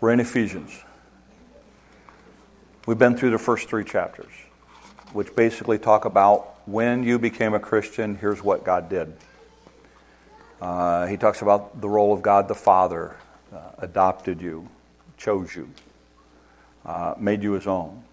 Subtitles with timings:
[0.00, 0.70] We're in Ephesians.
[2.86, 4.30] We've been through the first three chapters,
[5.12, 9.12] which basically talk about when you became a Christian, here's what God did.
[10.60, 13.16] Uh, he talks about the role of God the Father,
[13.52, 14.68] uh, adopted you,
[15.16, 15.68] chose you,
[16.86, 18.04] uh, made you his own.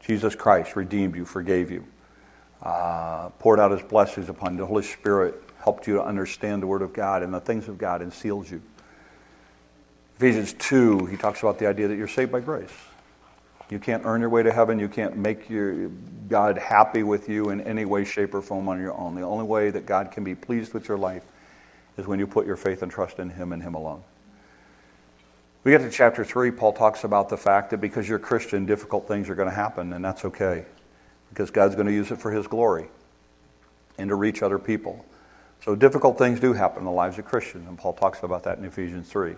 [0.00, 1.84] Jesus Christ redeemed you, forgave you,
[2.62, 4.60] uh, poured out his blessings upon you.
[4.60, 7.76] The Holy Spirit helped you to understand the Word of God and the things of
[7.76, 8.62] God and seals you.
[10.16, 12.72] Ephesians 2, he talks about the idea that you're saved by grace.
[13.68, 14.78] You can't earn your way to heaven.
[14.78, 15.88] You can't make your
[16.28, 19.14] God happy with you in any way, shape, or form on your own.
[19.14, 21.24] The only way that God can be pleased with your life
[21.98, 24.04] is when you put your faith and trust in Him and Him alone.
[25.64, 29.08] We get to chapter 3, Paul talks about the fact that because you're Christian, difficult
[29.08, 30.64] things are going to happen, and that's okay.
[31.28, 32.86] Because God's going to use it for His glory
[33.98, 35.04] and to reach other people.
[35.62, 38.58] So difficult things do happen in the lives of Christians, and Paul talks about that
[38.58, 39.34] in Ephesians 3.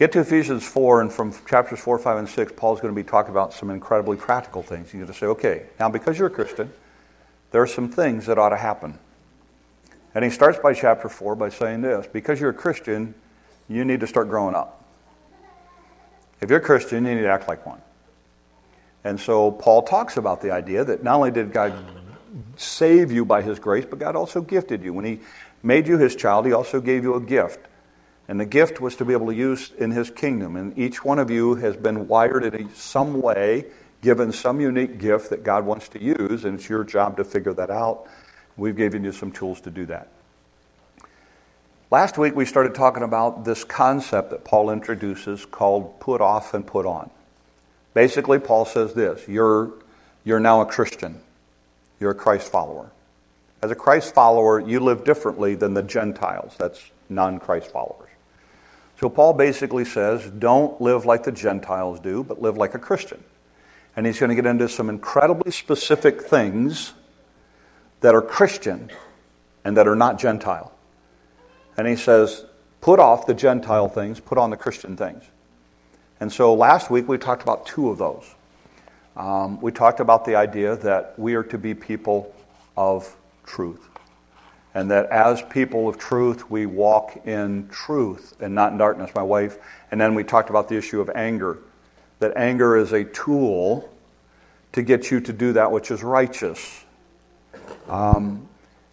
[0.00, 3.06] Get to Ephesians 4, and from chapters 4, 5, and 6, Paul's going to be
[3.06, 4.94] talking about some incredibly practical things.
[4.94, 6.72] You're going to say, okay, now because you're a Christian,
[7.50, 8.98] there are some things that ought to happen.
[10.14, 13.14] And he starts by chapter 4 by saying this because you're a Christian,
[13.68, 14.82] you need to start growing up.
[16.40, 17.82] If you're a Christian, you need to act like one.
[19.04, 21.74] And so Paul talks about the idea that not only did God
[22.56, 24.94] save you by his grace, but God also gifted you.
[24.94, 25.20] When he
[25.62, 27.66] made you his child, he also gave you a gift.
[28.30, 30.54] And the gift was to be able to use in his kingdom.
[30.54, 33.64] And each one of you has been wired in some way,
[34.02, 37.52] given some unique gift that God wants to use, and it's your job to figure
[37.54, 38.06] that out.
[38.56, 40.06] We've given you some tools to do that.
[41.90, 46.64] Last week, we started talking about this concept that Paul introduces called put off and
[46.64, 47.10] put on.
[47.94, 49.72] Basically, Paul says this you're,
[50.22, 51.20] you're now a Christian,
[51.98, 52.92] you're a Christ follower.
[53.60, 58.09] As a Christ follower, you live differently than the Gentiles, that's non Christ followers.
[59.00, 63.24] So, Paul basically says don't live like the Gentiles do, but live like a Christian.
[63.96, 66.92] And he's going to get into some incredibly specific things
[68.00, 68.90] that are Christian
[69.64, 70.72] and that are not Gentile.
[71.78, 72.44] And he says,
[72.82, 75.24] put off the Gentile things, put on the Christian things.
[76.20, 78.24] And so last week we talked about two of those.
[79.16, 82.34] Um, we talked about the idea that we are to be people
[82.76, 83.89] of truth.
[84.74, 89.22] And that as people of truth, we walk in truth and not in darkness, my
[89.22, 89.58] wife.
[89.90, 91.58] And then we talked about the issue of anger.
[92.20, 93.92] That anger is a tool
[94.72, 96.84] to get you to do that which is righteous.
[97.88, 98.48] Um,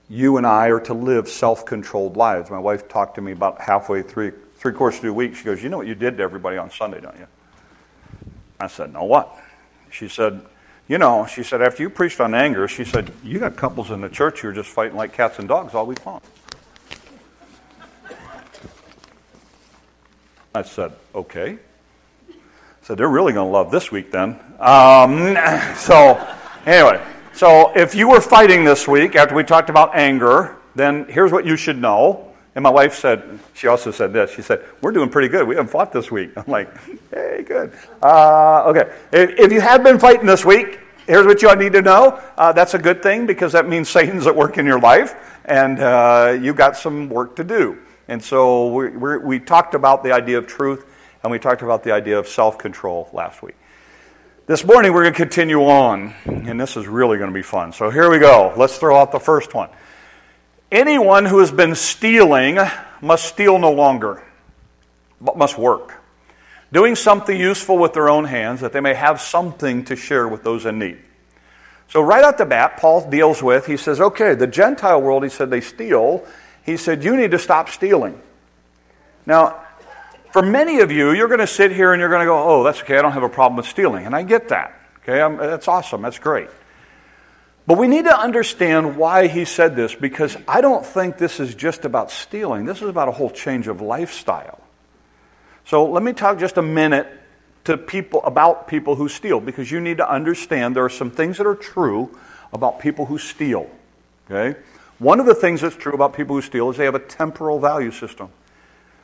[0.09, 2.49] you and I are to live self controlled lives.
[2.49, 5.35] My wife talked to me about halfway through, three quarters through the week.
[5.35, 7.27] She goes, You know what you did to everybody on Sunday, don't you?
[8.59, 9.38] I said, No, what?
[9.91, 10.41] She said,
[10.88, 14.00] You know, she said, after you preached on anger, she said, You got couples in
[14.00, 16.22] the church who are just fighting like cats and dogs all week long.
[20.56, 21.59] I said, Okay.
[22.84, 24.40] So they're really going to love this week then.
[24.59, 25.36] Um,
[25.75, 26.25] so,
[26.66, 27.06] anyway.
[27.34, 31.46] So if you were fighting this week after we talked about anger, then here's what
[31.46, 32.26] you should know.
[32.57, 34.31] And my wife said, she also said this.
[34.31, 35.47] She said, We're doing pretty good.
[35.47, 36.31] We haven't fought this week.
[36.35, 36.75] I'm like,
[37.13, 37.72] Hey, good.
[38.01, 38.91] Uh, okay.
[39.12, 42.19] If, if, you have been fighting this week, here's what you need to know.
[42.35, 45.13] Uh, that's a good thing because that means Satan's at work in your life
[45.45, 47.78] and uh, you got some work to do.
[48.07, 50.84] And so we, we talked about the idea of truth
[51.22, 53.56] and we talked about the idea of self control last week.
[54.47, 57.72] This morning we're going to continue on, and this is really going to be fun.
[57.72, 58.51] So here we go.
[58.57, 59.69] Let's throw out the first one.
[60.72, 62.59] Anyone who has been stealing
[63.01, 64.23] must steal no longer,
[65.22, 65.94] but must work,
[66.73, 70.44] doing something useful with their own hands that they may have something to share with
[70.44, 70.97] those in need.
[71.89, 75.29] So, right out the bat, Paul deals with, he says, okay, the Gentile world, he
[75.29, 76.25] said, they steal.
[76.66, 78.22] He said, you need to stop stealing.
[79.25, 79.63] Now,
[80.33, 82.63] for many of you, you're going to sit here and you're going to go, oh,
[82.63, 84.06] that's okay, I don't have a problem with stealing.
[84.06, 84.77] And I get that.
[85.00, 86.50] Okay, I'm, that's awesome, that's great.
[87.67, 91.53] But we need to understand why he said this because I don't think this is
[91.53, 92.66] just about stealing.
[92.66, 94.61] This is about a whole change of lifestyle.
[95.66, 97.07] So let me talk just a minute
[97.65, 101.38] to people about people who steal because you need to understand there are some things
[101.39, 102.18] that are true
[102.53, 103.69] about people who steal.
[104.31, 104.57] Okay?
[105.00, 107.59] One of the things that's true about people who steal is they have a temporal
[107.59, 108.30] value system.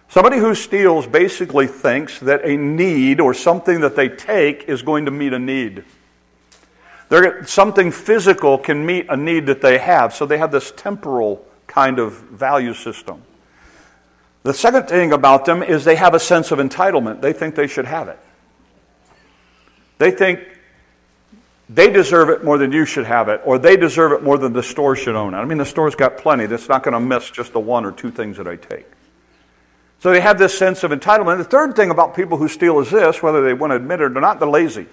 [0.07, 5.05] Somebody who steals basically thinks that a need or something that they take is going
[5.05, 5.83] to meet a need.
[7.13, 11.45] They're, something physical can meet a need that they have, so they have this temporal
[11.67, 13.21] kind of value system.
[14.41, 17.21] The second thing about them is they have a sense of entitlement.
[17.21, 18.17] They think they should have it.
[19.99, 20.39] They think
[21.69, 24.53] they deserve it more than you should have it, or they deserve it more than
[24.53, 25.37] the store should own it.
[25.37, 26.47] I mean, the store's got plenty.
[26.47, 28.87] That's not going to miss just the one or two things that I take.
[29.99, 31.37] So they have this sense of entitlement.
[31.37, 34.17] The third thing about people who steal is this whether they want to admit it
[34.17, 34.87] or not, they're lazy.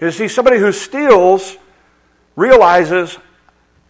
[0.00, 1.56] You see, somebody who steals
[2.36, 3.18] realizes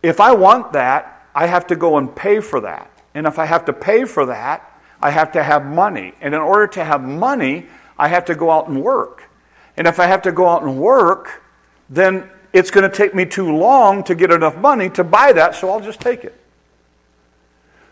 [0.03, 2.91] if I want that, I have to go and pay for that.
[3.15, 4.67] And if I have to pay for that,
[5.01, 6.15] I have to have money.
[6.21, 7.67] And in order to have money,
[7.99, 9.29] I have to go out and work.
[9.77, 11.43] And if I have to go out and work,
[11.89, 15.55] then it's going to take me too long to get enough money to buy that,
[15.55, 16.39] so I'll just take it.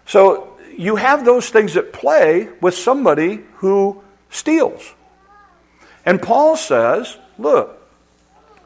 [0.07, 4.95] So you have those things at play with somebody who steals.
[6.05, 7.78] And Paul says, look,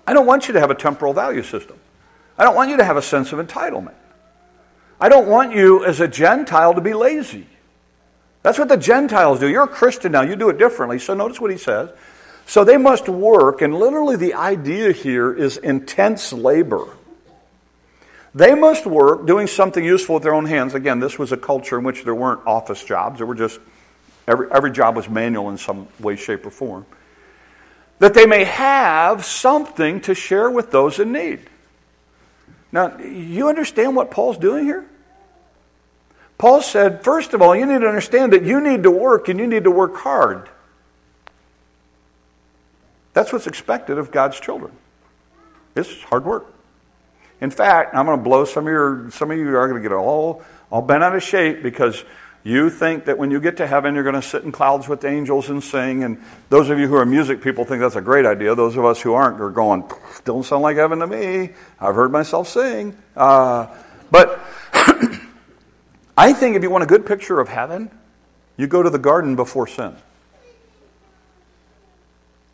[0.07, 1.79] I don't want you to have a temporal value system.
[2.37, 3.95] I don't want you to have a sense of entitlement.
[5.01, 7.47] I don't want you as a Gentile to be lazy.
[8.43, 9.49] That's what the Gentiles do.
[9.49, 10.99] You're a Christian now, you do it differently.
[10.99, 11.91] So notice what he says.
[12.47, 16.87] So they must work, and literally the idea here is intense labor.
[18.35, 20.75] They must work doing something useful with their own hands.
[20.75, 23.19] Again, this was a culture in which there weren't office jobs.
[23.19, 23.61] There were just,
[24.27, 26.87] every, every job was manual in some way, shape, or form.
[28.03, 31.39] That they may have something to share with those in need.
[32.73, 34.85] Now, you understand what Paul's doing here?
[36.37, 39.39] Paul said, first of all, you need to understand that you need to work and
[39.39, 40.49] you need to work hard.
[43.13, 44.73] That's what's expected of God's children.
[45.77, 46.53] It's hard work.
[47.41, 49.89] In fact, I'm going to blow some of your some of you are going to
[49.89, 52.03] get all all bent out of shape because
[52.44, 55.05] you think that when you get to heaven you're going to sit in clouds with
[55.05, 58.27] angels and sing and those of you who are music people think that's a great
[58.27, 59.85] idea those of us who aren't are going
[60.25, 61.50] don't sound like heaven to me
[61.81, 63.67] i've heard myself sing uh,
[64.11, 64.41] but
[66.17, 67.91] i think if you want a good picture of heaven
[68.56, 69.94] you go to the garden before sin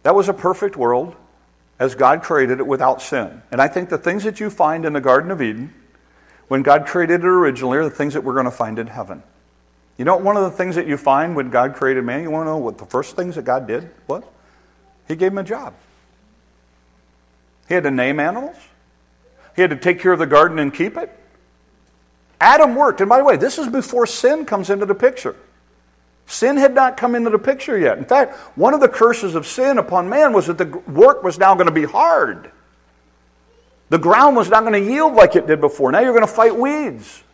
[0.02, 1.17] that was a perfect world
[1.79, 3.43] as God created it without sin.
[3.50, 5.73] And I think the things that you find in the Garden of Eden,
[6.49, 9.23] when God created it originally, are the things that we're going to find in heaven.
[9.99, 12.47] You know, one of the things that you find when God created man, you want
[12.47, 14.23] to know what the first things that God did was?
[15.09, 15.75] He gave him a job.
[17.67, 18.56] He had to name animals,
[19.55, 21.12] he had to take care of the garden and keep it.
[22.41, 23.00] Adam worked.
[23.00, 25.35] And by the way, this is before sin comes into the picture.
[26.27, 27.99] Sin had not come into the picture yet.
[27.99, 31.39] In fact, one of the curses of sin upon man was that the work was
[31.39, 32.53] now going to be hard.
[33.89, 35.91] The ground was not going to yield like it did before.
[35.91, 37.25] Now you're going to fight weeds.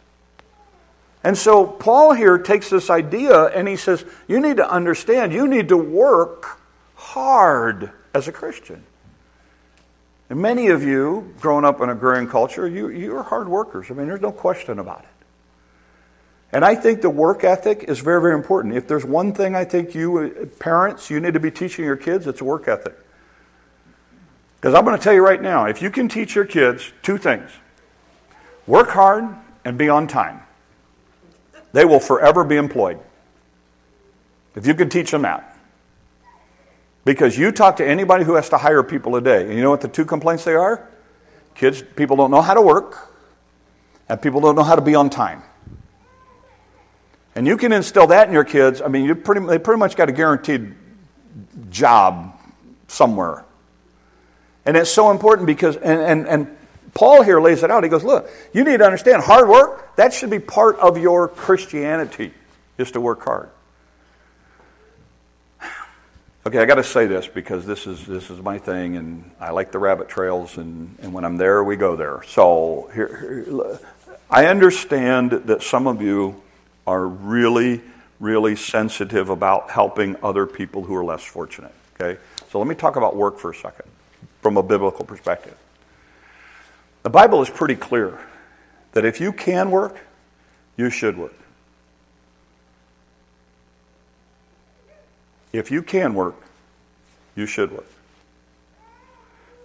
[1.25, 5.49] And so Paul here takes this idea and he says, You need to understand, you
[5.49, 6.61] need to work
[6.95, 8.85] hard as a Christian.
[10.29, 13.87] And many of you, growing up in agrarian culture, you, you're hard workers.
[13.91, 15.09] I mean, there's no question about it.
[16.53, 18.75] And I think the work ethic is very, very important.
[18.75, 21.97] If there's one thing I think you, uh, parents, you need to be teaching your
[21.97, 22.95] kids, it's work ethic.
[24.61, 27.19] Because I'm going to tell you right now if you can teach your kids two
[27.19, 27.51] things
[28.67, 29.25] work hard
[29.65, 30.41] and be on time,
[31.75, 33.01] they will forever be employed.
[34.55, 35.59] If you can teach them that.
[37.05, 39.81] Because you talk to anybody who has to hire people today, and you know what
[39.81, 40.89] the two complaints they are?
[41.57, 43.11] Kids, people don't know how to work,
[44.09, 45.43] and people don't know how to be on time.
[47.35, 48.81] And you can instill that in your kids.
[48.81, 50.77] I mean, you pretty, they pretty much got a guaranteed
[51.71, 52.41] job
[52.87, 53.45] somewhere.
[54.65, 56.57] And it's so important because, and, and, and
[56.95, 57.83] Paul here lays it out.
[57.83, 61.29] He goes, Look, you need to understand hard work, that should be part of your
[61.29, 62.33] Christianity,
[62.79, 63.51] is to work hard.
[66.47, 69.51] Okay, I got to say this because this is this is my thing, and I
[69.51, 72.23] like the rabbit trails, and, and when I'm there, we go there.
[72.27, 73.79] So here, here,
[74.31, 76.43] I understand that some of you
[76.87, 77.81] are really,
[78.21, 81.73] really sensitive about helping other people who are less fortunate.
[81.95, 82.21] Okay?
[82.51, 83.89] So let me talk about work for a second
[84.43, 85.57] from a biblical perspective.
[87.05, 88.19] The Bible is pretty clear
[88.93, 89.99] that if you can work,
[90.77, 91.35] you should work.
[95.53, 96.35] If you can work,
[97.37, 97.87] you should work.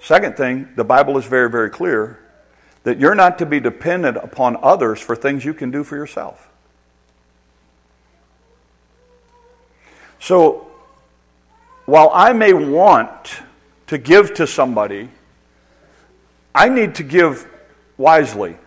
[0.01, 2.19] Second thing, the Bible is very, very clear
[2.83, 6.49] that you're not to be dependent upon others for things you can do for yourself.
[10.19, 10.67] So,
[11.85, 13.41] while I may want
[13.87, 15.09] to give to somebody,
[16.53, 17.47] I need to give
[17.97, 18.57] wisely.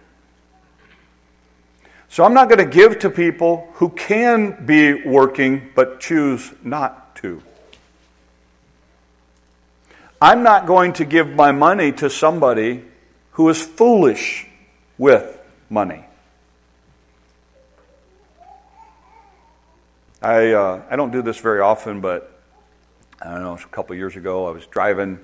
[2.08, 7.16] So, I'm not going to give to people who can be working but choose not
[7.16, 7.42] to.
[10.20, 12.84] I'm not going to give my money to somebody
[13.32, 14.46] who is foolish
[14.98, 16.04] with money.
[20.20, 22.38] I, uh, I don't do this very often, but
[23.20, 25.18] I don't know, a couple years ago I was driving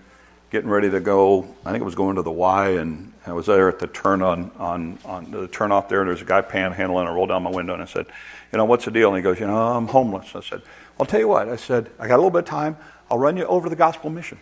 [0.50, 1.55] getting ready to go.
[1.64, 4.23] I think it was going to the Y, and I was there at the turn
[4.23, 6.00] on on on the turn off there.
[6.00, 7.07] And there's a guy panhandling.
[7.07, 8.07] I rolled down my window and I said,
[8.52, 10.62] "You know, what's the deal?" And he goes, "You know, I'm homeless." I said,
[10.99, 12.76] "I'll tell you what." I said, "I got a little bit of time.
[13.11, 14.38] I'll run you over to the gospel mission."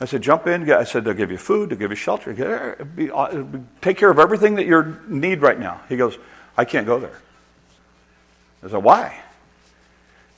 [0.00, 1.70] I said, "Jump in." I said, "They'll give you food.
[1.70, 2.30] They'll give you shelter.
[3.14, 3.44] Uh,
[3.80, 6.18] take care of everything that you need right now." He goes,
[6.56, 7.20] "I can't go there."
[8.64, 9.22] I said, "Why?"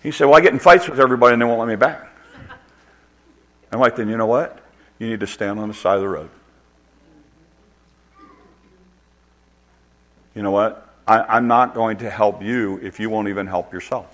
[0.05, 2.07] He said, Well, I get in fights with everybody and they won't let me back.
[3.75, 4.61] I'm like, Then you know what?
[4.99, 6.31] You need to stand on the side of the road.
[10.35, 10.89] You know what?
[11.07, 14.07] I, am not going to help you if you won't even help yourself.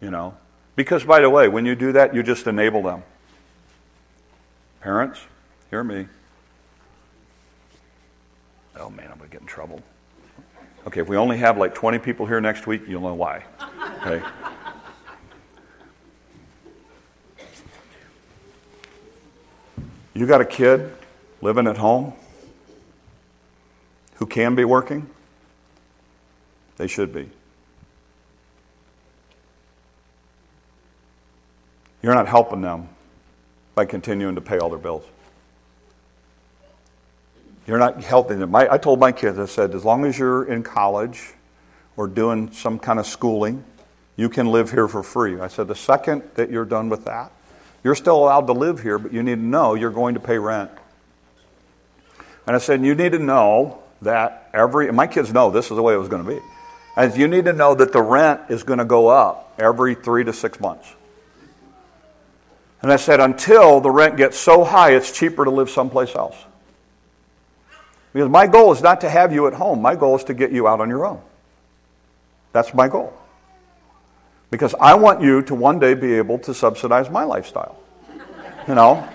[0.00, 0.36] You know?
[0.76, 3.02] Because, by the way, when you do that, you just enable them.
[4.80, 5.18] Parents,
[5.70, 6.06] hear me.
[8.78, 9.82] Oh man, I'm going to get in trouble.
[10.86, 13.44] Okay, if we only have like 20 people here next week, you'll know why.
[14.00, 14.22] Okay?
[20.20, 20.92] You got a kid
[21.40, 22.12] living at home
[24.16, 25.08] who can be working?
[26.76, 27.30] They should be.
[32.02, 32.90] You're not helping them
[33.74, 35.04] by continuing to pay all their bills.
[37.66, 38.54] You're not helping them.
[38.54, 41.32] I told my kids, I said, as long as you're in college
[41.96, 43.64] or doing some kind of schooling,
[44.16, 45.40] you can live here for free.
[45.40, 47.32] I said, the second that you're done with that,
[47.82, 50.38] you're still allowed to live here, but you need to know you're going to pay
[50.38, 50.70] rent.
[52.46, 55.82] And I said, you need to know that every, my kids know this is the
[55.82, 56.40] way it was going to be.
[56.96, 60.24] And you need to know that the rent is going to go up every three
[60.24, 60.92] to six months.
[62.82, 66.36] And I said, until the rent gets so high, it's cheaper to live someplace else.
[68.12, 70.50] Because my goal is not to have you at home, my goal is to get
[70.50, 71.20] you out on your own.
[72.52, 73.16] That's my goal.
[74.50, 77.78] Because I want you to one day be able to subsidize my lifestyle.
[78.66, 79.08] You know?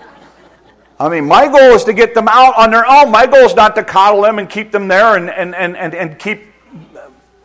[0.98, 3.10] I mean, my goal is to get them out on their own.
[3.10, 5.94] My goal is not to coddle them and keep them there and, and, and, and,
[5.94, 6.46] and keep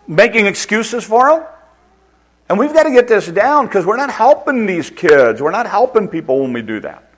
[0.07, 1.45] making excuses for them.
[2.49, 5.41] And we've got to get this down because we're not helping these kids.
[5.41, 7.11] We're not helping people when we do that.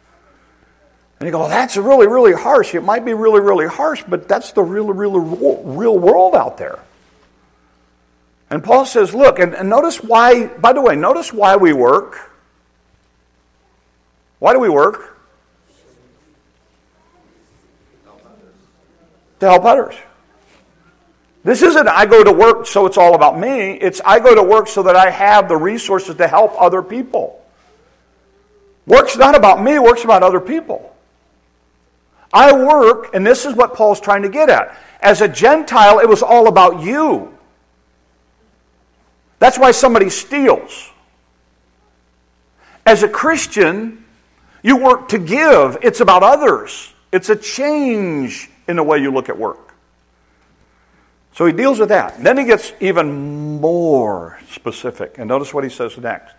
[1.20, 2.76] And you go, well, that's really, really harsh.
[2.76, 5.18] It might be really, really harsh, but that's the real, real,
[5.64, 6.80] real world out there.
[8.54, 12.30] And Paul says, look, and, and notice why, by the way, notice why we work.
[14.38, 15.18] Why do we work?
[19.40, 19.96] To help others.
[21.44, 23.72] This isn't I go to work so it's all about me.
[23.72, 27.44] It's I go to work so that I have the resources to help other people.
[28.86, 30.96] Work's not about me, work's about other people.
[32.32, 34.78] I work, and this is what Paul's trying to get at.
[35.02, 37.33] As a Gentile, it was all about you.
[39.44, 40.90] That's why somebody steals.
[42.86, 44.06] As a Christian,
[44.62, 46.94] you work to give, it's about others.
[47.12, 49.76] It's a change in the way you look at work.
[51.34, 52.24] So he deals with that.
[52.24, 55.18] then he gets even more specific.
[55.18, 56.34] And notice what he says next.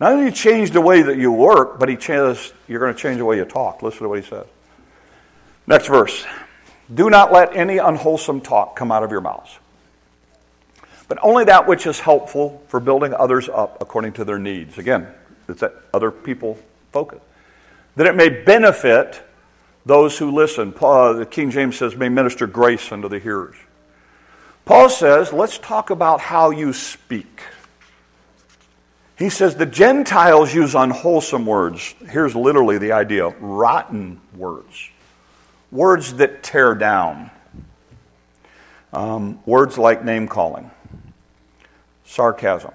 [0.00, 3.18] Not only change the way that you work, but he says you're going to change
[3.18, 3.80] the way you talk.
[3.80, 4.46] Listen to what he says.
[5.68, 6.26] Next verse.
[6.92, 9.56] Do not let any unwholesome talk come out of your mouths,
[11.10, 14.78] but only that which is helpful for building others up according to their needs.
[14.78, 15.08] Again,
[15.48, 16.56] it's that other people
[16.92, 17.18] focus.
[17.96, 19.20] That it may benefit
[19.84, 20.70] those who listen.
[20.70, 23.56] Paul, the King James says, may minister grace unto the hearers.
[24.64, 27.42] Paul says, let's talk about how you speak.
[29.18, 31.92] He says the Gentiles use unwholesome words.
[32.08, 34.90] Here's literally the idea rotten words
[35.72, 37.32] words that tear down,
[38.92, 40.70] um, words like name calling,
[42.10, 42.72] sarcasm,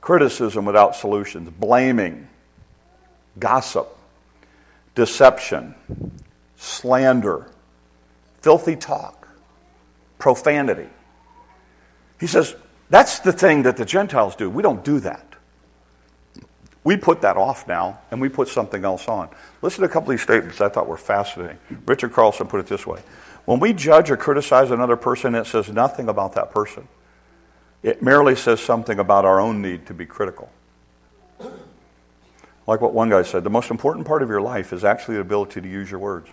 [0.00, 2.26] criticism without solutions, blaming,
[3.38, 3.94] gossip,
[4.94, 5.74] deception,
[6.56, 7.50] slander,
[8.40, 9.28] filthy talk,
[10.18, 10.88] profanity.
[12.18, 12.56] He says,
[12.88, 14.48] that's the thing that the Gentiles do.
[14.48, 15.26] We don't do that.
[16.82, 19.28] We put that off now and we put something else on.
[19.60, 21.58] Listen to a couple of these statements I thought were fascinating.
[21.86, 23.02] Richard Carlson put it this way
[23.44, 26.88] When we judge or criticize another person, it says nothing about that person,
[27.84, 30.50] it merely says something about our own need to be critical.
[32.66, 35.20] Like what one guy said, the most important part of your life is actually the
[35.20, 36.30] ability to use your words.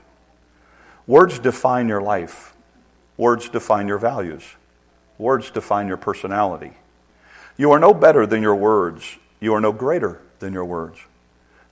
[1.06, 2.56] Words define your life,
[3.18, 4.44] words define your values,
[5.18, 6.72] words define your personality.
[7.58, 11.00] You are no better than your words, you are no greater than your words.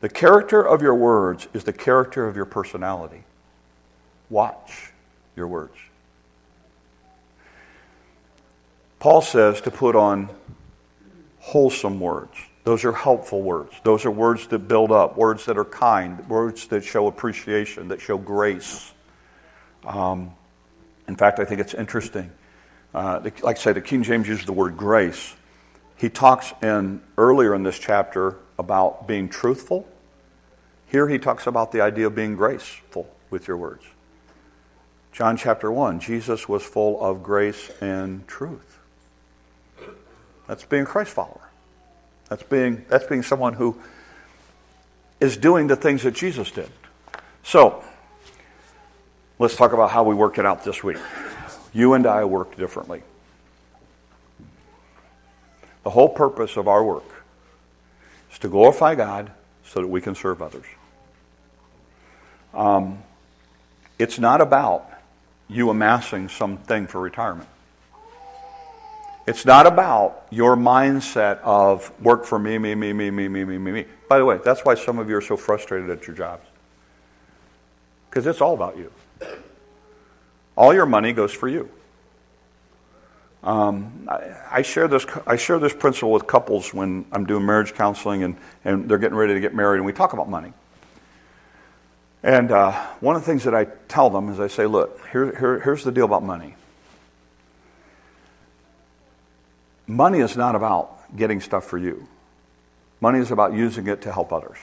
[0.02, 3.24] The character of your words is the character of your personality.
[4.30, 4.92] Watch
[5.38, 5.78] your words.
[9.00, 10.30] Paul says to put on
[11.40, 12.36] wholesome words.
[12.66, 13.74] Those are helpful words.
[13.84, 18.02] Those are words that build up, words that are kind, words that show appreciation, that
[18.02, 18.94] show grace.
[19.86, 20.34] Um,
[21.08, 22.32] in fact, I think it's interesting.
[22.94, 25.36] Uh, like I say, the King James uses the word grace.
[25.96, 29.88] He talks in earlier in this chapter about being truthful.
[30.86, 33.86] Here he talks about the idea of being graceful with your words.
[35.12, 38.79] John chapter 1, Jesus was full of grace and truth.
[40.50, 41.48] That's being a Christ follower.
[42.28, 43.80] That's being, that's being someone who
[45.20, 46.72] is doing the things that Jesus did.
[47.44, 47.84] So,
[49.38, 50.98] let's talk about how we work it out this week.
[51.72, 53.04] You and I work differently.
[55.84, 57.24] The whole purpose of our work
[58.32, 59.32] is to glorify God
[59.64, 60.66] so that we can serve others.
[62.56, 63.04] Um,
[64.00, 64.90] it's not about
[65.48, 67.50] you amassing something for retirement.
[69.30, 73.60] It's not about your mindset of work for me, me, me, me, me, me, me,
[73.60, 73.86] me, me.
[74.10, 76.48] By the way, that's why some of you are so frustrated at your jobs.
[78.10, 78.92] Because it's all about you.
[80.58, 81.70] All your money goes for you.
[83.44, 87.76] Um, I, I, share this, I share this principle with couples when I'm doing marriage
[87.76, 90.54] counseling and, and they're getting ready to get married, and we talk about money.
[92.24, 95.38] And uh, one of the things that I tell them is I say, look, here,
[95.38, 96.56] here, here's the deal about money.
[99.90, 102.08] Money is not about getting stuff for you.
[103.02, 104.60] Money is about using it to help others.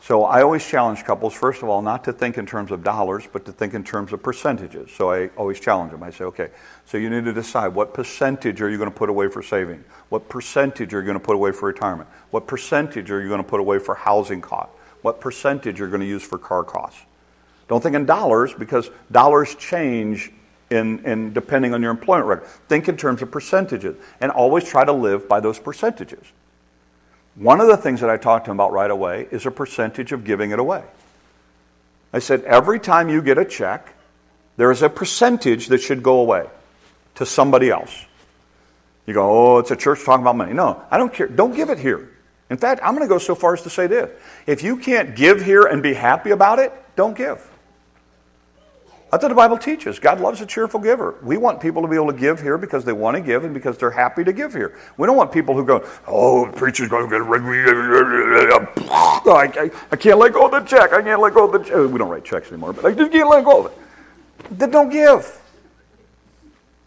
[0.00, 3.24] So I always challenge couples, first of all, not to think in terms of dollars,
[3.32, 4.92] but to think in terms of percentages.
[4.92, 6.04] So I always challenge them.
[6.04, 6.50] I say, okay,
[6.86, 9.82] so you need to decide what percentage are you going to put away for saving?
[10.10, 12.08] What percentage are you going to put away for retirement?
[12.30, 14.72] What percentage are you going to put away for housing costs?
[15.02, 17.00] What percentage are you're going to use for car costs?
[17.66, 20.30] Don't think in dollars because dollars change
[20.70, 22.48] in, in depending on your employment record.
[22.68, 26.24] Think in terms of percentages and always try to live by those percentages.
[27.34, 30.12] One of the things that I talked to him about right away is a percentage
[30.12, 30.82] of giving it away.
[32.12, 33.94] I said, every time you get a check,
[34.56, 36.46] there is a percentage that should go away
[37.14, 37.94] to somebody else.
[39.06, 40.52] You go, oh, it's a church talking about money.
[40.52, 41.28] No, I don't care.
[41.28, 42.10] Don't give it here.
[42.50, 44.10] In fact, I'm going to go so far as to say this
[44.46, 47.47] if you can't give here and be happy about it, don't give.
[49.10, 49.98] That's what the Bible teaches.
[49.98, 51.14] God loves a cheerful giver.
[51.22, 53.54] We want people to be able to give here because they want to give and
[53.54, 54.78] because they're happy to give here.
[54.98, 57.26] We don't want people who go, oh, the preacher's going to get
[59.32, 60.92] I, I, I can't let go of the check.
[60.92, 61.90] I can't let go of the check.
[61.90, 63.78] We don't write checks anymore, but I just can't let go of it.
[64.58, 65.40] Then don't give.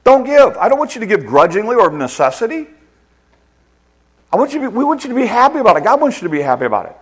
[0.04, 0.58] Don't give.
[0.58, 2.68] I don't want you to give grudgingly or of necessity.
[4.32, 5.84] I want you to be, we want you to be happy about it.
[5.84, 6.96] God wants you to be happy about it.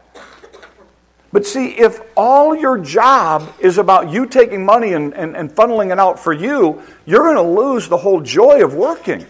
[1.32, 5.92] But see, if all your job is about you taking money and, and, and funneling
[5.92, 9.26] it out for you, you're going to lose the whole joy of working.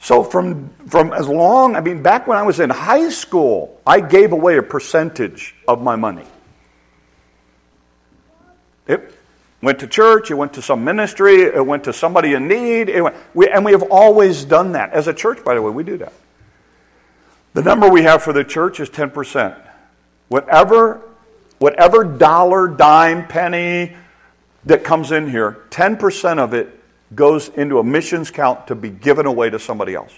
[0.00, 4.00] So, from, from as long, I mean, back when I was in high school, I
[4.00, 6.24] gave away a percentage of my money.
[8.86, 9.12] It
[9.60, 13.16] went to church, it went to some ministry, it went to somebody in need, went,
[13.34, 14.92] we, and we have always done that.
[14.92, 16.12] As a church, by the way, we do that.
[17.54, 19.65] The number we have for the church is 10%.
[20.28, 21.02] Whatever,
[21.58, 23.96] whatever dollar, dime, penny
[24.64, 26.80] that comes in here, 10% of it
[27.14, 30.12] goes into a missions count to be given away to somebody else.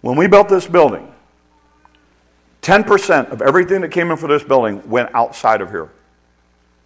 [0.00, 1.12] When we built this building,
[2.62, 5.90] 10% of everything that came in for this building went outside of here.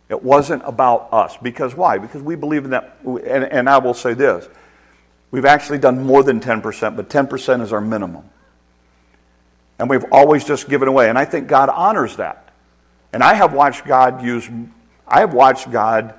[0.09, 1.37] It wasn't about us.
[1.37, 1.99] Because why?
[1.99, 2.99] Because we believe in that.
[3.05, 4.49] And, and I will say this
[5.31, 8.25] we've actually done more than 10%, but 10% is our minimum.
[9.79, 11.09] And we've always just given away.
[11.09, 12.51] And I think God honors that.
[13.12, 14.49] And I have watched God use,
[15.07, 16.15] I have watched God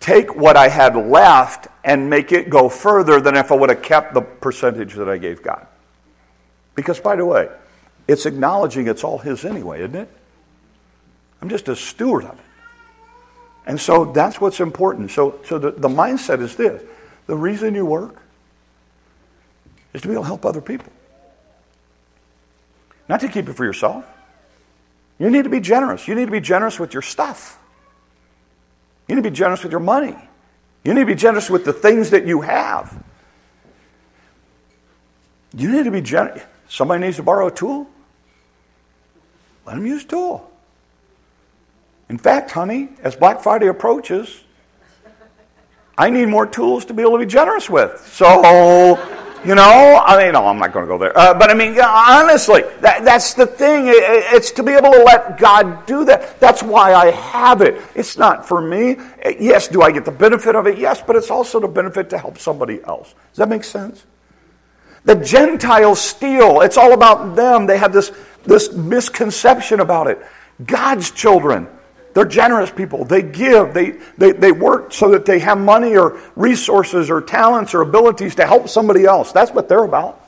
[0.00, 3.82] take what I had left and make it go further than if I would have
[3.82, 5.66] kept the percentage that I gave God.
[6.74, 7.48] Because, by the way,
[8.08, 10.08] it's acknowledging it's all His anyway, isn't it?
[11.42, 12.44] I'm just a steward of it.
[13.66, 15.10] And so that's what's important.
[15.10, 16.82] So, so the, the mindset is this
[17.26, 18.16] the reason you work
[19.92, 20.92] is to be able to help other people.
[23.10, 24.04] Not to keep it for yourself.
[25.18, 26.06] You need to be generous.
[26.06, 27.58] You need to be generous with your stuff.
[29.08, 30.14] You need to be generous with your money.
[30.84, 33.02] You need to be generous with the things that you have.
[35.56, 36.44] You need to be generous.
[36.68, 37.88] Somebody needs to borrow a tool.
[39.66, 40.48] Let them use a tool.
[42.08, 44.44] In fact, honey, as Black Friday approaches,
[45.98, 48.06] I need more tools to be able to be generous with.
[48.06, 48.96] So
[49.44, 51.16] you know, I mean, no, I'm not going to go there.
[51.16, 53.86] Uh, but I mean, honestly, that, that's the thing.
[53.86, 53.94] It,
[54.34, 56.38] it's to be able to let God do that.
[56.40, 57.80] That's why I have it.
[57.94, 58.96] It's not for me.
[59.38, 60.78] Yes, do I get the benefit of it?
[60.78, 63.14] Yes, but it's also the benefit to help somebody else.
[63.30, 64.04] Does that make sense?
[65.04, 66.60] The Gentiles steal.
[66.60, 67.66] It's all about them.
[67.66, 68.12] They have this,
[68.44, 70.20] this misconception about it.
[70.64, 71.66] God's children,
[72.14, 73.04] they're generous people.
[73.04, 73.72] They give.
[73.72, 78.34] They, they, they work so that they have money or resources or talents or abilities
[78.36, 79.32] to help somebody else.
[79.32, 80.20] That's what they're about.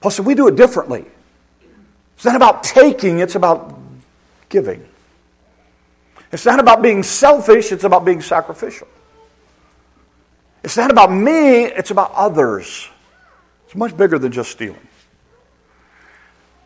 [0.00, 1.04] Plus, we do it differently.
[2.16, 3.78] It's not about taking, it's about
[4.48, 4.86] giving.
[6.32, 8.88] It's not about being selfish, it's about being sacrificial.
[10.64, 12.88] It's not about me, it's about others.
[13.66, 14.86] It's much bigger than just stealing.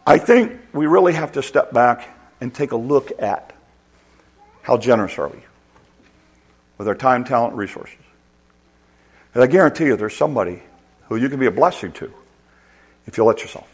[0.07, 2.09] I think we really have to step back
[2.41, 3.56] and take a look at
[4.67, 5.39] how generous are we
[6.77, 8.01] with our time, talent, resources.
[9.33, 10.61] And I guarantee you there's somebody
[11.09, 12.13] who you can be a blessing to
[13.07, 13.69] if you let yourself.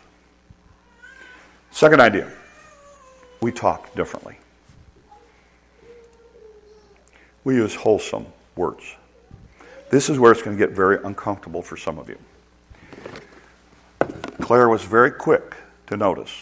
[1.71, 2.31] Second idea
[3.41, 4.37] we talk differently.
[7.43, 8.85] We use wholesome words.
[9.89, 12.19] This is where it's going to get very uncomfortable for some of you.
[14.43, 15.55] Claire was very quick
[15.87, 16.35] to notice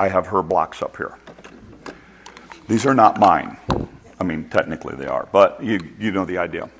[0.00, 1.16] I have her blocks up here.
[2.72, 3.58] These are not mine.
[4.18, 6.70] I mean, technically they are, but you, you know the idea.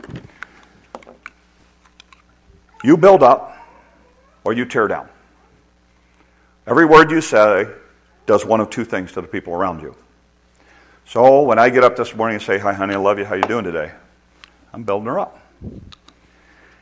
[2.83, 3.55] You build up
[4.42, 5.11] or you tear down.
[6.66, 7.66] Every word you say
[8.24, 9.94] does one of two things to the people around you.
[11.05, 13.26] So when I get up this morning and say, Hi, honey, I love you.
[13.26, 13.92] How you doing today?
[14.72, 15.42] I'm building her up.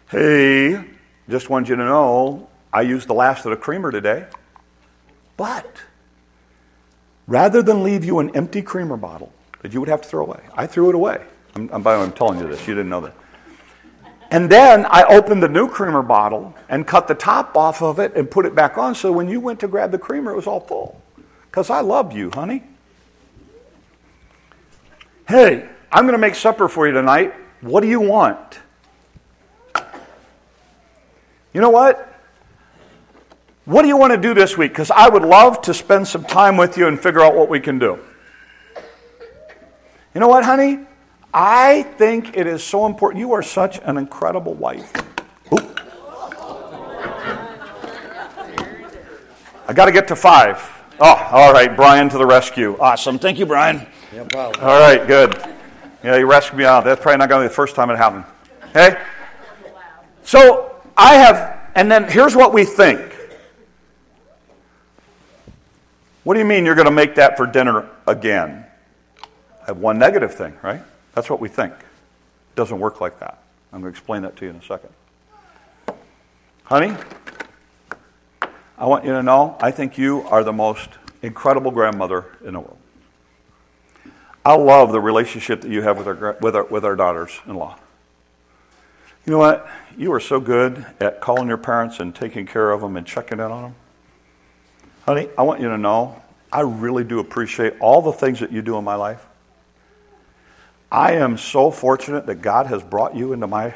[0.09, 0.85] Hey,
[1.29, 4.29] just wanted you to know I used the last of the creamer today.
[5.37, 5.83] But
[7.31, 10.41] rather than leave you an empty creamer bottle that you would have to throw away,
[10.55, 11.23] I threw it away.
[11.55, 12.67] I'm, I'm, I'm telling you this.
[12.67, 13.15] You didn't know that.
[14.33, 18.15] And then I opened the new creamer bottle and cut the top off of it
[18.15, 20.47] and put it back on so when you went to grab the creamer, it was
[20.47, 21.01] all full.
[21.47, 22.65] Because I love you, honey.
[25.29, 27.33] Hey, I'm going to make supper for you tonight.
[27.61, 28.59] What do you want?
[31.53, 32.10] You know what?
[33.71, 34.73] What do you want to do this week?
[34.73, 37.61] Because I would love to spend some time with you and figure out what we
[37.61, 38.01] can do.
[40.13, 40.81] You know what, honey?
[41.33, 43.21] I think it is so important.
[43.21, 44.93] You are such an incredible wife.
[45.53, 45.81] Oop.
[49.69, 50.69] I got to get to five.
[50.99, 52.77] Oh, all right, Brian to the rescue.
[52.81, 53.21] Awesome.
[53.21, 53.87] Thank you, Brian.
[54.13, 54.65] No problem.
[54.65, 55.41] All right, good.
[56.03, 56.83] Yeah, you rescued me out.
[56.83, 58.25] That's probably not going to be the first time it happened.
[58.71, 59.01] Okay?
[60.25, 63.19] So I have, and then here's what we think.
[66.23, 68.67] What do you mean you're going to make that for dinner again?
[69.63, 70.83] I have one negative thing, right?
[71.15, 71.73] That's what we think.
[71.73, 73.43] It doesn't work like that.
[73.73, 74.91] I'm going to explain that to you in a second.
[76.65, 76.95] Honey,
[78.77, 80.91] I want you to know I think you are the most
[81.23, 82.79] incredible grandmother in the world.
[84.45, 87.55] I love the relationship that you have with our, with our, with our daughters in
[87.55, 87.79] law.
[89.27, 89.69] You know what?
[89.97, 93.39] You are so good at calling your parents and taking care of them and checking
[93.39, 93.75] in on them.
[95.11, 98.63] Honey, I want you to know I really do appreciate all the things that you
[98.63, 99.27] do in my life.
[100.89, 103.75] I am so fortunate that God has brought you into my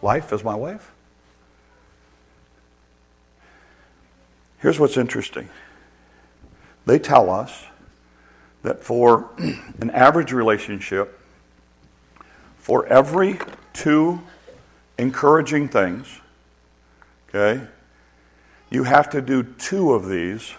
[0.00, 0.90] life as my wife.
[4.60, 5.50] Here's what's interesting
[6.86, 7.66] they tell us
[8.62, 11.20] that for an average relationship,
[12.56, 13.38] for every
[13.74, 14.22] two
[14.96, 16.20] encouraging things,
[17.28, 17.66] okay,
[18.70, 20.54] you have to do two of these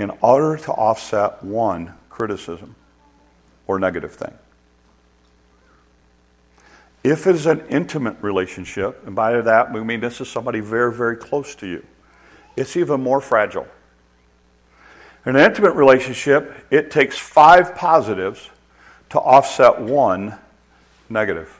[0.00, 2.74] in order to offset one criticism
[3.66, 4.32] or negative thing.
[7.04, 10.92] If it is an intimate relationship, and by that we mean this is somebody very,
[10.92, 11.86] very close to you,
[12.56, 13.68] it's even more fragile.
[15.26, 18.48] In an intimate relationship, it takes five positives
[19.10, 20.38] to offset one
[21.10, 21.54] negative.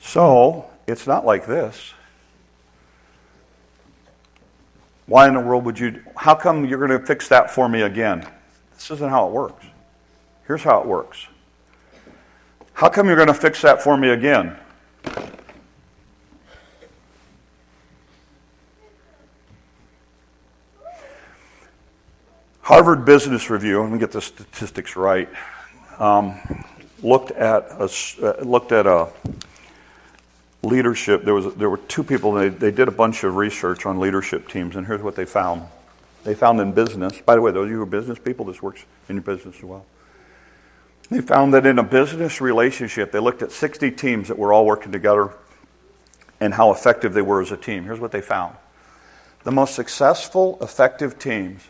[0.00, 1.94] So, it's not like this.
[5.12, 6.02] Why in the world would you?
[6.16, 8.26] How come you're going to fix that for me again?
[8.72, 9.66] This isn't how it works.
[10.46, 11.26] Here's how it works
[12.72, 14.56] how come you're going to fix that for me again?
[22.62, 25.28] Harvard Business Review, let me get the statistics right,
[25.98, 26.40] um,
[27.02, 27.90] looked at a,
[28.22, 29.08] uh, looked at a
[30.62, 31.24] leadership.
[31.24, 32.32] There was there were two people.
[32.32, 35.62] They they did a bunch of research on leadership teams, and here's what they found.
[36.24, 37.20] They found in business.
[37.20, 39.56] By the way, those of you who are business people, this works in your business
[39.56, 39.84] as well.
[41.10, 44.64] They found that in a business relationship, they looked at 60 teams that were all
[44.64, 45.30] working together
[46.40, 47.84] and how effective they were as a team.
[47.84, 48.56] Here's what they found
[49.44, 51.62] the most successful, effective teams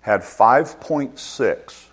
[0.00, 1.86] had 5.6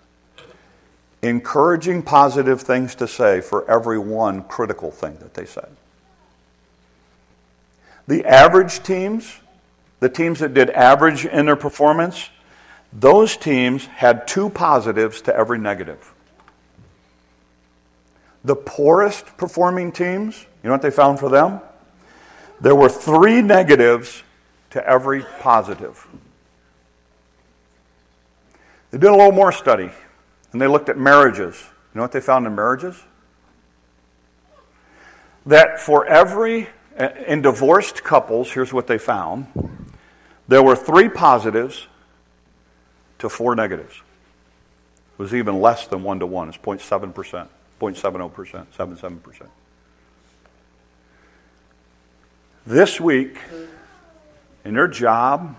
[1.23, 5.69] encouraging positive things to say for every one critical thing that they said.
[8.07, 9.39] The average teams,
[9.99, 12.29] the teams that did average in their performance,
[12.91, 16.13] those teams had two positives to every negative.
[18.43, 21.61] The poorest performing teams, you know what they found for them?
[22.59, 24.23] There were three negatives
[24.71, 26.07] to every positive.
[28.91, 29.89] They did a little more study,
[30.51, 31.59] and they looked at marriages.
[31.93, 33.01] You know what they found in marriages?
[35.45, 36.69] That for every,
[37.27, 39.47] in divorced couples, here's what they found
[40.47, 41.87] there were three positives
[43.19, 43.95] to four negatives.
[43.95, 46.49] It was even less than one to one.
[46.49, 47.13] It's 0.7%,
[47.79, 49.47] 0.70%, 77%.
[52.65, 53.37] This week,
[54.65, 55.55] in your job,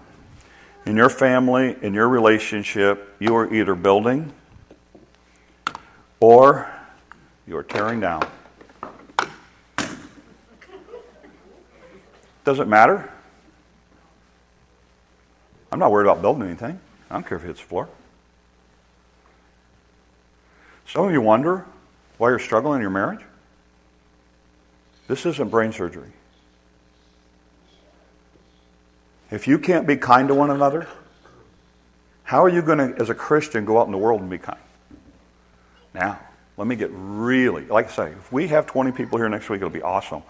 [0.86, 4.32] in your family, in your relationship, you are either building
[6.20, 6.70] or
[7.46, 8.26] you are tearing down.
[12.44, 13.10] Doesn't matter.
[15.72, 16.78] I'm not worried about building anything.
[17.10, 17.88] I don't care if it hits the floor.
[20.86, 21.66] Some of you wonder
[22.18, 23.20] why you're struggling in your marriage.
[25.08, 26.12] This isn't brain surgery.
[29.30, 30.86] If you can't be kind to one another,
[32.24, 34.38] how are you going to, as a Christian, go out in the world and be
[34.38, 34.58] kind?
[35.92, 36.20] Now,
[36.56, 39.58] let me get really, like I say, if we have 20 people here next week,
[39.58, 40.22] it'll be awesome.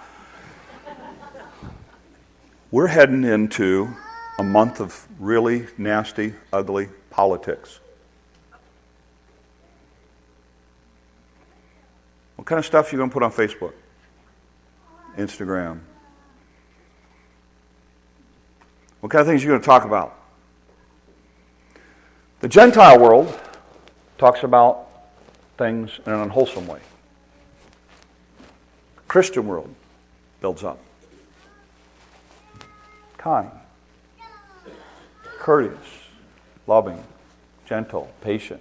[2.75, 3.89] We're heading into
[4.37, 7.79] a month of really nasty, ugly politics.
[12.35, 13.75] What kind of stuff are you going to put on Facebook?
[15.17, 15.83] Instagram,
[18.99, 20.19] What kind of things are you going to talk about?
[22.41, 23.41] The Gentile world
[24.19, 24.89] talks about
[25.59, 26.81] things in an unwholesome way.
[29.07, 29.73] Christian world
[30.41, 30.81] builds up.
[33.25, 33.51] Kind,
[35.39, 35.79] courteous,
[36.67, 37.03] loving,
[37.65, 38.61] gentle, patient.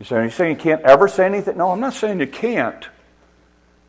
[0.00, 1.56] You say, are you saying you can't ever say anything?
[1.56, 2.84] No, I'm not saying you can't.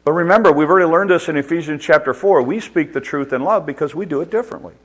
[0.03, 2.43] But remember, we've already learned this in Ephesians chapter 4.
[2.43, 4.75] We speak the truth in love because we do it differently.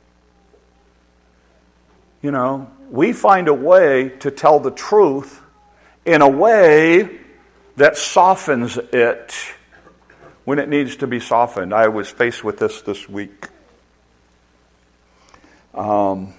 [2.22, 5.42] You know, we find a way to tell the truth
[6.06, 7.18] in a way
[7.76, 9.34] that softens it
[10.46, 11.74] when it needs to be softened.
[11.74, 13.48] I was faced with this this week.
[15.76, 16.32] Um,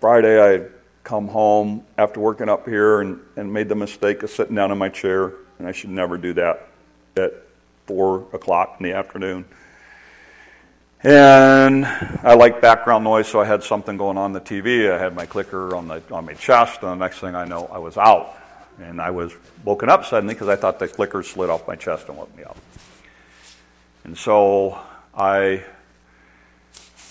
[0.00, 0.70] Friday, I had
[1.04, 4.78] come home after working up here and, and made the mistake of sitting down in
[4.78, 6.68] my chair, and I should never do that
[7.16, 7.34] at
[7.86, 9.44] four o'clock in the afternoon.
[11.02, 14.90] And I like background noise, so I had something going on, on the TV.
[14.90, 17.68] I had my clicker on, the, on my chest, and the next thing I know,
[17.70, 18.36] I was out.
[18.80, 19.32] And I was
[19.64, 22.44] woken up suddenly because I thought the clicker slid off my chest and woke me
[22.44, 22.56] up.
[24.04, 24.78] And so
[25.14, 25.64] I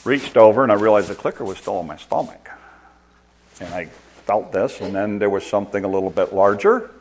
[0.07, 2.49] reached over and I realized the clicker was still on my stomach.
[3.59, 3.85] And I
[4.25, 6.91] felt this, and then there was something a little bit larger.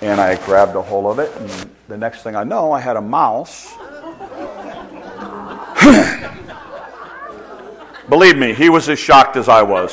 [0.00, 2.96] And I grabbed a hold of it, and the next thing I know, I had
[2.96, 3.72] a mouse.
[8.08, 9.92] Believe me, he was as shocked as I was.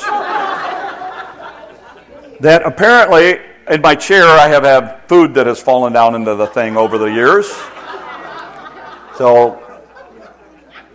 [2.40, 3.38] that apparently,
[3.70, 6.98] in my chair, I have had food that has fallen down into the thing over
[6.98, 7.46] the years.
[9.16, 9.62] So,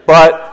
[0.06, 0.47] but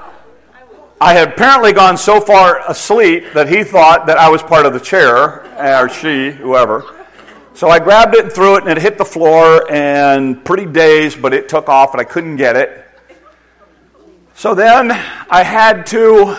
[1.00, 4.72] I had apparently gone so far asleep that he thought that I was part of
[4.72, 6.84] the chair, or she, whoever.
[7.54, 11.20] So I grabbed it and threw it, and it hit the floor, and pretty dazed,
[11.20, 12.84] but it took off, and I couldn't get it.
[14.34, 16.36] So then I had to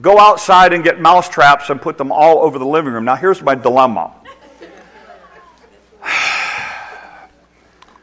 [0.00, 3.04] go outside and get mouse traps and put them all over the living room.
[3.04, 4.12] Now, here's my dilemma.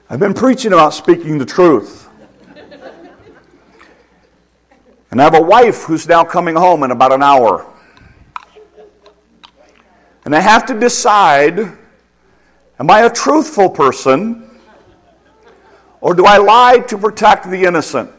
[0.09, 2.02] I've been preaching about speaking the truth.
[5.13, 7.71] And I have a wife who's now coming home in about an hour.
[10.25, 11.59] And I have to decide
[12.79, 14.49] Am I a truthful person?
[16.01, 18.11] Or do I lie to protect the innocent?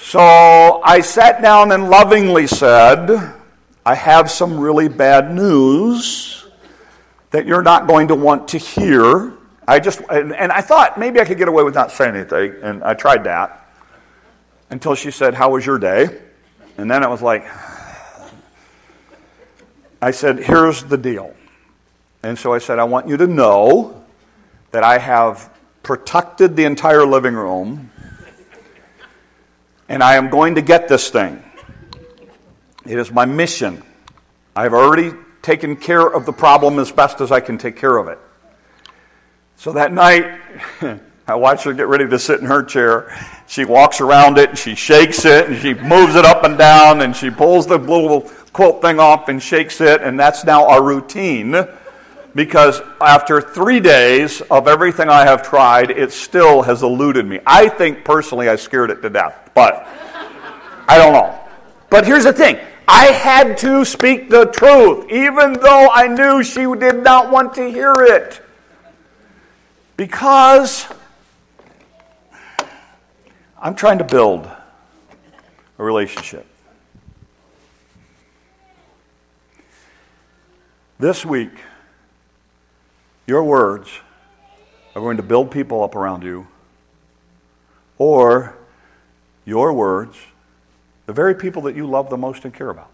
[0.00, 3.10] so I sat down and lovingly said,
[3.84, 6.46] I have some really bad news
[7.32, 9.32] that you're not going to want to hear.
[9.66, 12.54] I just, and, and, I thought maybe I could get away with not saying anything,
[12.62, 13.61] and I tried that
[14.72, 16.08] until she said, How was your day?
[16.78, 17.44] And then it was like,
[20.00, 21.34] I said, Here's the deal.
[22.22, 24.02] And so I said, I want you to know
[24.70, 25.50] that I have
[25.82, 27.90] protected the entire living room,
[29.88, 31.42] and I am going to get this thing.
[32.86, 33.82] It is my mission.
[34.56, 38.08] I've already taken care of the problem as best as I can take care of
[38.08, 38.18] it.
[39.56, 40.40] So that night,
[41.32, 43.10] I watch her get ready to sit in her chair.
[43.46, 47.00] She walks around it and she shakes it and she moves it up and down
[47.00, 50.82] and she pulls the little quilt thing off and shakes it, and that's now our
[50.82, 51.56] routine.
[52.34, 57.40] Because after three days of everything I have tried, it still has eluded me.
[57.46, 59.86] I think personally I scared it to death, but
[60.86, 61.38] I don't know.
[61.88, 66.66] But here's the thing I had to speak the truth, even though I knew she
[66.78, 68.42] did not want to hear it.
[69.96, 70.86] Because
[73.64, 74.50] I'm trying to build
[75.78, 76.44] a relationship.
[80.98, 81.52] This week,
[83.24, 83.88] your words
[84.96, 86.48] are going to build people up around you,
[87.98, 88.58] or
[89.44, 90.16] your words,
[91.06, 92.90] the very people that you love the most and care about,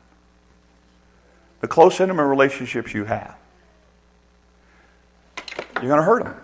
[1.62, 3.36] the close, intimate relationships you have,
[5.76, 6.36] you're going to hurt them.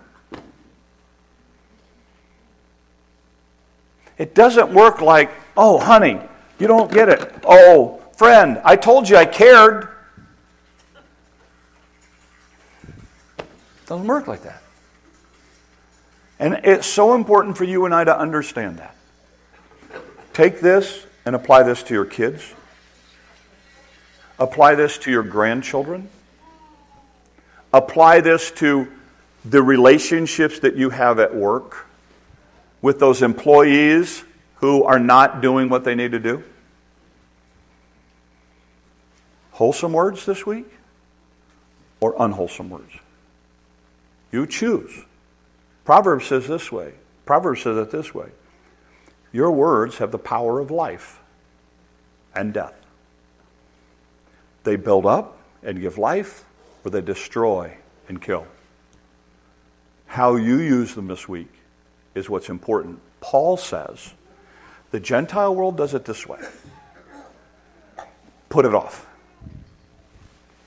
[4.19, 6.21] It doesn't work like, oh, honey,
[6.59, 7.33] you don't get it.
[7.45, 9.89] Oh, friend, I told you I cared.
[13.39, 13.45] It
[13.87, 14.63] Doesn't work like that.
[16.39, 18.95] And it's so important for you and I to understand that.
[20.33, 22.55] Take this and apply this to your kids.
[24.39, 26.09] Apply this to your grandchildren.
[27.73, 28.89] Apply this to
[29.45, 31.87] the relationships that you have at work
[32.85, 34.25] with those employees
[34.57, 36.45] who are not doing what they need to do.
[39.53, 40.67] Wholesome words this week
[42.01, 42.93] or unwholesome words?
[44.31, 45.07] You choose.
[45.87, 46.93] Proverbs says this way.
[47.25, 48.29] Proverbs says it this way.
[49.33, 51.21] Your words have the power of life
[52.37, 52.75] and death.
[54.65, 56.45] They build up and give life,
[56.85, 57.79] or they destroy
[58.11, 58.47] and kill.
[60.05, 61.54] How you use them this week
[62.15, 63.01] is what's important.
[63.21, 64.13] Paul says
[64.91, 66.41] the Gentile world does it this way
[68.49, 69.09] put it off,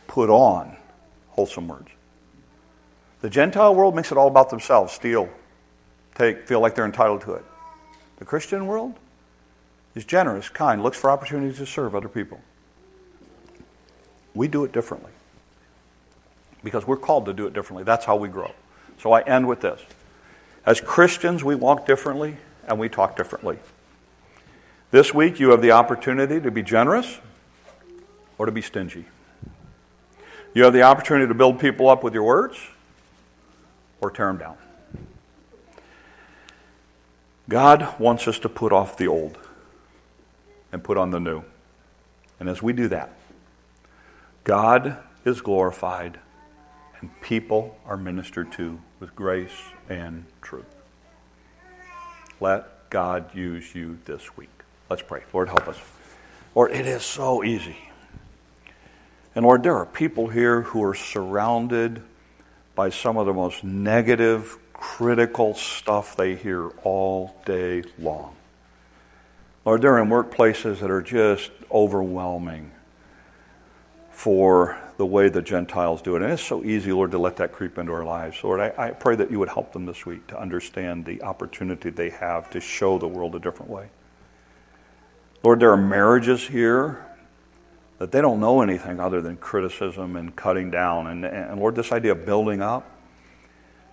[0.07, 0.75] put on
[1.29, 1.87] wholesome words.
[3.21, 5.29] The Gentile world makes it all about themselves steal,
[6.15, 7.45] take, feel like they're entitled to it.
[8.17, 8.93] The Christian world
[9.95, 12.41] is generous, kind, looks for opportunities to serve other people.
[14.33, 15.11] We do it differently
[16.63, 17.83] because we're called to do it differently.
[17.83, 18.51] That's how we grow.
[18.99, 19.81] So I end with this.
[20.67, 22.35] As Christians, we walk differently
[22.67, 23.57] and we talk differently.
[24.91, 27.19] This week, you have the opportunity to be generous
[28.37, 29.05] or to be stingy.
[30.53, 32.57] You have the opportunity to build people up with your words
[34.01, 34.57] or tear them down.
[37.47, 39.37] God wants us to put off the old
[40.73, 41.43] and put on the new.
[42.41, 43.13] And as we do that,
[44.43, 46.19] God is glorified
[47.01, 49.51] and people are ministered to with grace
[49.89, 50.65] and truth.
[52.39, 54.49] Let God use you this week.
[54.89, 55.23] Let's pray.
[55.33, 55.77] Lord, help us.
[56.55, 57.77] Lord, it is so easy.
[59.35, 62.01] And Lord, there are people here who are surrounded
[62.73, 68.35] by some of the most negative, critical stuff they hear all day long.
[69.65, 72.71] Lord, they're in workplaces that are just overwhelming
[74.11, 76.23] for the way the Gentiles do it.
[76.23, 78.43] And it's so easy, Lord, to let that creep into our lives.
[78.43, 81.91] Lord, I, I pray that you would help them this week to understand the opportunity
[81.91, 83.89] they have to show the world a different way.
[85.43, 87.05] Lord, there are marriages here
[87.99, 91.07] that they don't know anything other than criticism and cutting down.
[91.07, 92.89] And, and Lord, this idea of building up,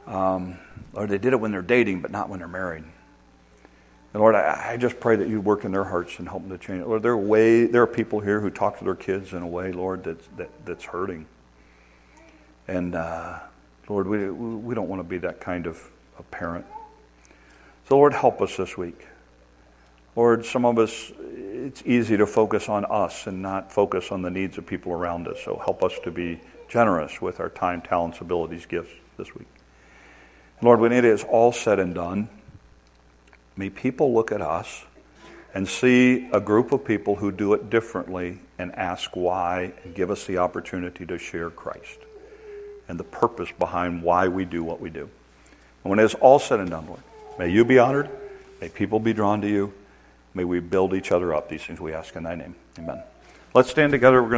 [0.06, 0.58] um,
[0.94, 2.84] Lord, they did it when they're dating, but not when they're married.
[4.14, 6.56] And Lord, I, I just pray that you work in their hearts and help them
[6.56, 6.86] to change.
[6.86, 9.46] Lord, there are, way, there are people here who talk to their kids in a
[9.46, 11.26] way, Lord, that's, that, that's hurting.
[12.68, 13.40] And uh,
[13.88, 15.82] Lord, we, we don't want to be that kind of
[16.18, 16.64] a parent.
[17.88, 19.04] So, Lord, help us this week.
[20.14, 24.30] Lord, some of us, it's easy to focus on us and not focus on the
[24.30, 25.38] needs of people around us.
[25.44, 29.48] So help us to be generous with our time, talents, abilities, gifts this week.
[30.62, 32.28] Lord, when it is all said and done,
[33.56, 34.84] may people look at us
[35.54, 40.10] and see a group of people who do it differently and ask why and give
[40.10, 41.98] us the opportunity to share Christ
[42.88, 45.08] and the purpose behind why we do what we do.
[45.82, 47.02] And when it is all said and done, Lord,
[47.38, 48.10] may you be honored,
[48.60, 49.72] may people be drawn to you.
[50.34, 51.48] May we build each other up.
[51.48, 52.56] These things we ask in thy name.
[52.78, 53.00] Amen.
[53.54, 54.20] Let's stand together.
[54.20, 54.32] We're going to